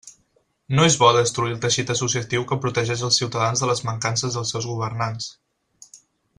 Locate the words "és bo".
0.91-1.09